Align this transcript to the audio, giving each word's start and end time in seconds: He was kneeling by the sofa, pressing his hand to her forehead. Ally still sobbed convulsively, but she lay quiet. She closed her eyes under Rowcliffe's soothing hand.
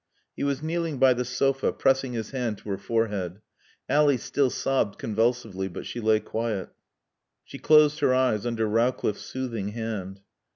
He 0.35 0.43
was 0.43 0.63
kneeling 0.63 0.97
by 0.97 1.13
the 1.13 1.23
sofa, 1.23 1.71
pressing 1.71 2.13
his 2.13 2.31
hand 2.31 2.57
to 2.57 2.69
her 2.71 2.77
forehead. 2.79 3.39
Ally 3.87 4.15
still 4.15 4.49
sobbed 4.49 4.97
convulsively, 4.97 5.67
but 5.67 5.85
she 5.85 5.99
lay 5.99 6.19
quiet. 6.19 6.69
She 7.43 7.59
closed 7.59 7.99
her 7.99 8.11
eyes 8.11 8.43
under 8.43 8.67
Rowcliffe's 8.67 9.21
soothing 9.21 9.73
hand. 9.73 10.21